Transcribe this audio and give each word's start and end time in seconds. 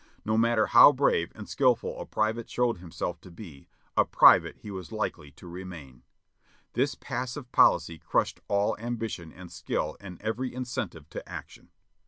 No 0.25 0.35
matter 0.35 0.65
how 0.65 0.91
brave 0.91 1.31
and 1.35 1.47
skil 1.47 1.75
ful 1.75 2.01
a 2.01 2.07
private 2.07 2.49
showed 2.49 2.79
himself 2.79 3.21
to 3.21 3.29
be, 3.29 3.67
a 3.95 4.03
private 4.03 4.57
he 4.57 4.71
was 4.71 4.91
likely 4.91 5.29
to 5.33 5.45
re 5.47 5.63
main. 5.63 6.01
This 6.73 6.95
passive 6.95 7.51
policy 7.51 7.99
crushed 7.99 8.39
all 8.47 8.75
ambition 8.79 9.31
and 9.31 9.51
skill 9.51 9.97
and 9.99 10.19
every 10.19 10.55
incentive 10.55 11.07
to 11.11 11.29
action. 11.29 11.69